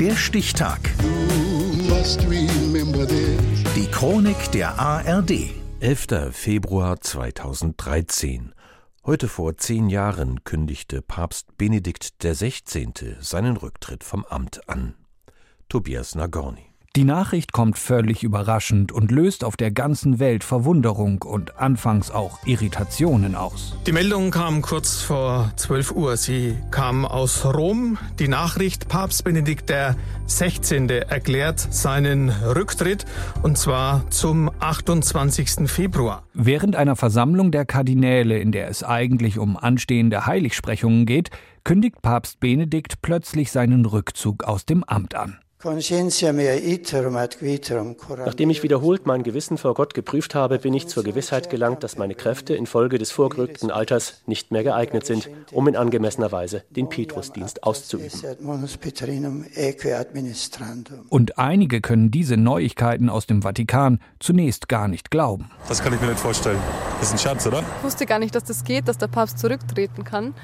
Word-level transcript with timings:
Der 0.00 0.14
Stichtag. 0.14 0.78
Die 3.74 3.86
Chronik 3.90 4.52
der 4.52 4.78
ARD. 4.78 5.32
11. 5.80 6.06
Februar 6.30 7.00
2013. 7.00 8.54
Heute 9.04 9.26
vor 9.26 9.56
zehn 9.56 9.88
Jahren 9.88 10.44
kündigte 10.44 11.02
Papst 11.02 11.56
Benedikt 11.56 12.20
XVI. 12.22 13.16
seinen 13.18 13.56
Rücktritt 13.56 14.04
vom 14.04 14.24
Amt 14.24 14.68
an. 14.68 14.94
Tobias 15.68 16.14
Nagorny. 16.14 16.67
Die 16.98 17.04
Nachricht 17.04 17.52
kommt 17.52 17.78
völlig 17.78 18.24
überraschend 18.24 18.90
und 18.90 19.12
löst 19.12 19.44
auf 19.44 19.56
der 19.56 19.70
ganzen 19.70 20.18
Welt 20.18 20.42
Verwunderung 20.42 21.22
und 21.22 21.56
anfangs 21.56 22.10
auch 22.10 22.44
Irritationen 22.44 23.36
aus. 23.36 23.76
Die 23.86 23.92
Meldung 23.92 24.32
kam 24.32 24.62
kurz 24.62 25.00
vor 25.00 25.52
12 25.54 25.92
Uhr. 25.92 26.16
Sie 26.16 26.56
kam 26.72 27.04
aus 27.04 27.44
Rom. 27.44 27.98
Die 28.18 28.26
Nachricht, 28.26 28.88
Papst 28.88 29.22
Benedikt 29.22 29.72
XVI. 30.26 30.88
erklärt 31.08 31.60
seinen 31.60 32.30
Rücktritt 32.30 33.04
und 33.44 33.56
zwar 33.56 34.10
zum 34.10 34.50
28. 34.58 35.70
Februar. 35.70 36.24
Während 36.34 36.74
einer 36.74 36.96
Versammlung 36.96 37.52
der 37.52 37.64
Kardinäle, 37.64 38.40
in 38.40 38.50
der 38.50 38.70
es 38.70 38.82
eigentlich 38.82 39.38
um 39.38 39.56
anstehende 39.56 40.26
Heiligsprechungen 40.26 41.06
geht, 41.06 41.30
kündigt 41.62 42.02
Papst 42.02 42.40
Benedikt 42.40 43.02
plötzlich 43.02 43.52
seinen 43.52 43.86
Rückzug 43.86 44.42
aus 44.42 44.66
dem 44.66 44.82
Amt 44.82 45.14
an. 45.14 45.38
Nachdem 45.60 46.08
ich 48.50 48.62
wiederholt 48.62 49.06
mein 49.06 49.24
Gewissen 49.24 49.58
vor 49.58 49.74
Gott 49.74 49.92
geprüft 49.92 50.36
habe, 50.36 50.60
bin 50.60 50.72
ich 50.72 50.86
zur 50.86 51.02
Gewissheit 51.02 51.50
gelangt, 51.50 51.82
dass 51.82 51.98
meine 51.98 52.14
Kräfte 52.14 52.54
infolge 52.54 52.98
des 52.98 53.10
vorgerückten 53.10 53.72
Alters 53.72 54.22
nicht 54.26 54.52
mehr 54.52 54.62
geeignet 54.62 55.04
sind, 55.04 55.28
um 55.50 55.66
in 55.66 55.74
angemessener 55.74 56.30
Weise 56.30 56.62
den 56.70 56.88
Petrusdienst 56.88 57.64
auszuüben. 57.64 58.08
Und 61.08 61.38
einige 61.38 61.80
können 61.80 62.10
diese 62.12 62.36
Neuigkeiten 62.36 63.08
aus 63.08 63.26
dem 63.26 63.42
Vatikan 63.42 63.98
zunächst 64.20 64.68
gar 64.68 64.86
nicht 64.86 65.10
glauben. 65.10 65.50
Das 65.66 65.82
kann 65.82 65.92
ich 65.92 66.00
mir 66.00 66.06
nicht 66.06 66.20
vorstellen. 66.20 66.60
Das 67.00 67.08
ist 67.08 67.14
ein 67.14 67.18
Schatz, 67.18 67.48
oder? 67.48 67.64
Ich 67.78 67.84
wusste 67.84 68.06
gar 68.06 68.20
nicht, 68.20 68.36
dass 68.36 68.44
das 68.44 68.62
geht, 68.62 68.86
dass 68.86 68.98
der 68.98 69.08
Papst 69.08 69.40
zurücktreten 69.40 70.04
kann. 70.04 70.34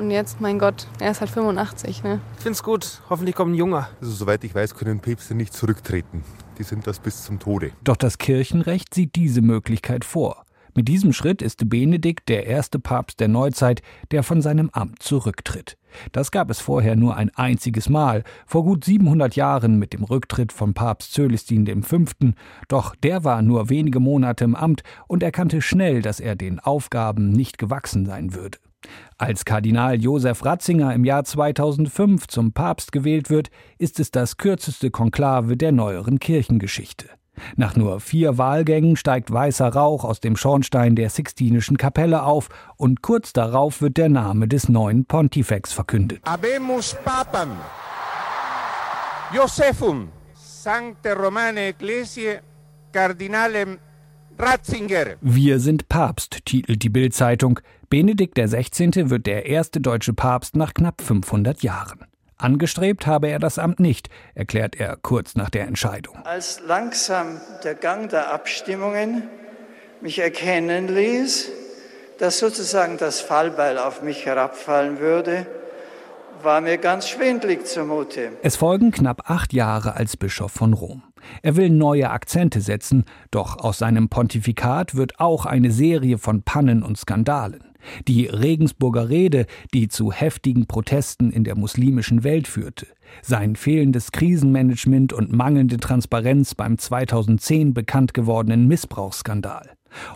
Und 0.00 0.10
jetzt, 0.10 0.40
mein 0.40 0.58
Gott, 0.58 0.86
er 0.98 1.10
ist 1.10 1.20
halt 1.20 1.28
85, 1.28 2.02
ne? 2.04 2.22
Ich 2.38 2.42
find's 2.42 2.62
gut. 2.62 3.02
Hoffentlich 3.10 3.34
kommt 3.34 3.52
ein 3.52 3.54
Junger. 3.54 3.90
Also, 4.00 4.12
soweit 4.12 4.42
ich 4.44 4.54
weiß, 4.54 4.74
können 4.74 5.00
Päpste 5.00 5.34
nicht 5.34 5.52
zurücktreten. 5.52 6.24
Die 6.58 6.62
sind 6.62 6.86
das 6.86 7.00
bis 7.00 7.22
zum 7.24 7.38
Tode. 7.38 7.72
Doch 7.84 7.98
das 7.98 8.16
Kirchenrecht 8.16 8.94
sieht 8.94 9.14
diese 9.14 9.42
Möglichkeit 9.42 10.06
vor. 10.06 10.46
Mit 10.74 10.88
diesem 10.88 11.12
Schritt 11.12 11.42
ist 11.42 11.68
Benedikt 11.68 12.30
der 12.30 12.46
erste 12.46 12.78
Papst 12.78 13.20
der 13.20 13.28
Neuzeit, 13.28 13.82
der 14.10 14.22
von 14.22 14.40
seinem 14.40 14.70
Amt 14.70 15.02
zurücktritt. 15.02 15.76
Das 16.12 16.30
gab 16.30 16.48
es 16.48 16.60
vorher 16.60 16.96
nur 16.96 17.16
ein 17.16 17.30
einziges 17.34 17.90
Mal, 17.90 18.24
vor 18.46 18.64
gut 18.64 18.86
700 18.86 19.36
Jahren 19.36 19.78
mit 19.78 19.92
dem 19.92 20.04
Rücktritt 20.04 20.50
von 20.50 20.72
Papst 20.72 21.12
Zölestin 21.12 21.82
V. 21.82 21.98
Doch 22.68 22.94
der 22.94 23.22
war 23.24 23.42
nur 23.42 23.68
wenige 23.68 24.00
Monate 24.00 24.44
im 24.44 24.54
Amt 24.54 24.82
und 25.08 25.22
erkannte 25.22 25.60
schnell, 25.60 26.00
dass 26.00 26.20
er 26.20 26.36
den 26.36 26.58
Aufgaben 26.58 27.32
nicht 27.32 27.58
gewachsen 27.58 28.06
sein 28.06 28.32
würde. 28.32 28.56
Als 29.18 29.44
Kardinal 29.44 30.00
Josef 30.00 30.44
Ratzinger 30.44 30.94
im 30.94 31.04
Jahr 31.04 31.24
2005 31.24 32.26
zum 32.26 32.52
Papst 32.52 32.90
gewählt 32.90 33.28
wird, 33.28 33.50
ist 33.78 34.00
es 34.00 34.10
das 34.10 34.38
kürzeste 34.38 34.90
Konklave 34.90 35.56
der 35.56 35.72
neueren 35.72 36.18
Kirchengeschichte. 36.18 37.06
Nach 37.56 37.76
nur 37.76 38.00
vier 38.00 38.38
Wahlgängen 38.38 38.96
steigt 38.96 39.30
weißer 39.30 39.68
Rauch 39.68 40.04
aus 40.04 40.20
dem 40.20 40.36
Schornstein 40.36 40.96
der 40.96 41.10
Sixtinischen 41.10 41.76
Kapelle 41.76 42.22
auf 42.22 42.48
und 42.76 43.02
kurz 43.02 43.32
darauf 43.32 43.82
wird 43.82 43.96
der 43.96 44.08
Name 44.08 44.48
des 44.48 44.68
neuen 44.68 45.04
Pontifex 45.04 45.72
verkündet. 45.72 46.20
Abemus 46.24 46.96
Papam 47.04 47.50
Josephum 49.34 50.08
Sancte 50.34 51.14
Romane 51.14 51.68
Ecclesiae 51.68 52.40
Cardinalem 52.92 53.78
Ratzinger. 54.42 55.16
Wir 55.20 55.60
sind 55.60 55.88
Papst, 55.90 56.46
titelt 56.46 56.82
die 56.82 56.88
Bild-Zeitung. 56.88 57.60
Benedikt 57.90 58.38
XVI. 58.38 59.10
wird 59.10 59.26
der 59.26 59.44
erste 59.46 59.80
deutsche 59.80 60.14
Papst 60.14 60.56
nach 60.56 60.72
knapp 60.72 61.02
500 61.02 61.62
Jahren. 61.62 62.06
Angestrebt 62.38 63.06
habe 63.06 63.28
er 63.28 63.38
das 63.38 63.58
Amt 63.58 63.80
nicht, 63.80 64.08
erklärt 64.34 64.76
er 64.76 64.96
kurz 64.96 65.34
nach 65.34 65.50
der 65.50 65.66
Entscheidung. 65.66 66.16
Als 66.24 66.62
langsam 66.66 67.38
der 67.64 67.74
Gang 67.74 68.08
der 68.08 68.32
Abstimmungen 68.32 69.24
mich 70.00 70.18
erkennen 70.18 70.88
ließ, 70.88 71.50
dass 72.18 72.38
sozusagen 72.38 72.96
das 72.96 73.20
Fallbeil 73.20 73.76
auf 73.76 74.00
mich 74.00 74.24
herabfallen 74.24 75.00
würde, 75.00 75.46
war 76.44 76.60
mir 76.60 76.78
ganz 76.78 77.08
schwindlig 77.08 77.66
zumute. 77.66 78.32
Es 78.42 78.56
folgen 78.56 78.90
knapp 78.90 79.30
acht 79.30 79.52
Jahre 79.52 79.94
als 79.94 80.16
Bischof 80.16 80.52
von 80.52 80.72
Rom. 80.72 81.02
Er 81.42 81.56
will 81.56 81.70
neue 81.70 82.10
Akzente 82.10 82.60
setzen, 82.60 83.04
doch 83.30 83.58
aus 83.58 83.78
seinem 83.78 84.08
Pontifikat 84.08 84.94
wird 84.94 85.20
auch 85.20 85.46
eine 85.46 85.70
Serie 85.70 86.18
von 86.18 86.42
Pannen 86.42 86.82
und 86.82 86.98
Skandalen. 86.98 87.64
Die 88.08 88.26
Regensburger 88.26 89.08
Rede, 89.08 89.46
die 89.72 89.88
zu 89.88 90.12
heftigen 90.12 90.66
Protesten 90.66 91.30
in 91.30 91.44
der 91.44 91.56
muslimischen 91.56 92.24
Welt 92.24 92.46
führte, 92.46 92.86
sein 93.22 93.56
fehlendes 93.56 94.12
Krisenmanagement 94.12 95.12
und 95.12 95.32
mangelnde 95.32 95.78
Transparenz 95.78 96.54
beim 96.54 96.78
2010 96.78 97.74
bekannt 97.74 98.14
gewordenen 98.14 98.68
Missbrauchsskandal. 98.68 99.70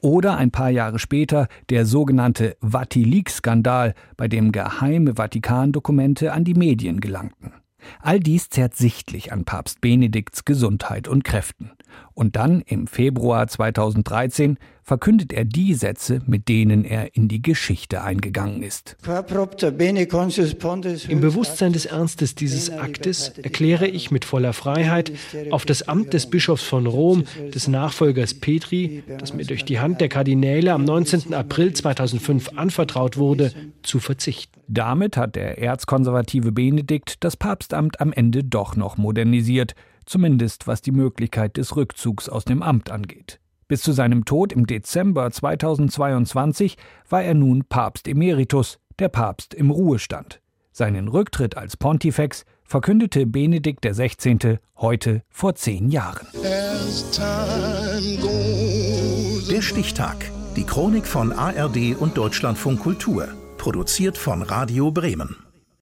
Oder 0.00 0.36
ein 0.36 0.50
paar 0.50 0.70
Jahre 0.70 0.98
später 0.98 1.48
der 1.70 1.86
sogenannte 1.86 2.56
Vatileaks-Skandal, 2.60 3.94
bei 4.16 4.28
dem 4.28 4.52
geheime 4.52 5.14
Vatikan-Dokumente 5.16 6.32
an 6.32 6.44
die 6.44 6.54
Medien 6.54 7.00
gelangten. 7.00 7.52
All 8.00 8.20
dies 8.20 8.48
zerrt 8.48 8.74
sichtlich 8.74 9.32
an 9.32 9.44
Papst 9.44 9.80
Benedikts 9.80 10.44
Gesundheit 10.44 11.08
und 11.08 11.24
Kräften. 11.24 11.72
Und 12.14 12.36
dann, 12.36 12.62
im 12.62 12.86
Februar 12.86 13.46
2013, 13.46 14.58
verkündet 14.86 15.32
er 15.32 15.44
die 15.44 15.74
Sätze, 15.74 16.20
mit 16.26 16.48
denen 16.48 16.84
er 16.84 17.16
in 17.16 17.26
die 17.26 17.42
Geschichte 17.42 18.02
eingegangen 18.02 18.62
ist. 18.62 18.96
Im 21.08 21.20
Bewusstsein 21.20 21.72
des 21.72 21.86
Ernstes 21.86 22.36
dieses 22.36 22.70
Aktes 22.70 23.30
erkläre 23.30 23.88
ich 23.88 24.12
mit 24.12 24.24
voller 24.24 24.52
Freiheit, 24.52 25.10
auf 25.50 25.66
das 25.66 25.88
Amt 25.88 26.14
des 26.14 26.30
Bischofs 26.30 26.62
von 26.62 26.86
Rom, 26.86 27.24
des 27.52 27.66
Nachfolgers 27.66 28.34
Petri, 28.34 29.02
das 29.18 29.34
mir 29.34 29.44
durch 29.44 29.64
die 29.64 29.80
Hand 29.80 30.00
der 30.00 30.08
Kardinäle 30.08 30.72
am 30.72 30.84
19. 30.84 31.34
April 31.34 31.72
2005 31.72 32.50
anvertraut 32.56 33.16
wurde, 33.16 33.52
zu 33.82 33.98
verzichten. 33.98 34.60
Damit 34.68 35.16
hat 35.16 35.34
der 35.34 35.58
erzkonservative 35.58 36.52
Benedikt 36.52 37.24
das 37.24 37.36
Papstamt 37.36 38.00
am 38.00 38.12
Ende 38.12 38.44
doch 38.44 38.76
noch 38.76 38.96
modernisiert 38.96 39.74
zumindest 40.06 40.66
was 40.66 40.80
die 40.80 40.92
Möglichkeit 40.92 41.56
des 41.56 41.76
Rückzugs 41.76 42.28
aus 42.28 42.44
dem 42.44 42.62
Amt 42.62 42.90
angeht. 42.90 43.40
Bis 43.68 43.82
zu 43.82 43.92
seinem 43.92 44.24
Tod 44.24 44.52
im 44.52 44.66
Dezember 44.66 45.30
2022 45.30 46.76
war 47.08 47.22
er 47.22 47.34
nun 47.34 47.64
Papst 47.64 48.06
Emeritus, 48.06 48.78
der 48.98 49.08
Papst 49.08 49.54
im 49.54 49.70
Ruhestand. 49.70 50.40
Seinen 50.72 51.08
Rücktritt 51.08 51.56
als 51.56 51.76
Pontifex 51.76 52.44
verkündete 52.62 53.26
Benedikt 53.26 53.84
XVI. 53.84 54.58
heute 54.76 55.22
vor 55.28 55.54
zehn 55.54 55.88
Jahren. 55.88 56.26
Der 59.50 59.62
Stichtag. 59.62 60.30
Die 60.56 60.64
Chronik 60.64 61.06
von 61.06 61.32
ARD 61.32 61.96
und 61.98 62.16
Deutschlandfunk 62.16 62.80
Kultur. 62.80 63.28
Produziert 63.58 64.18
von 64.18 64.42
Radio 64.42 64.90
Bremen. 64.90 65.45